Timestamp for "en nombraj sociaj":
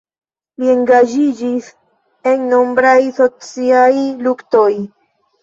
2.31-3.87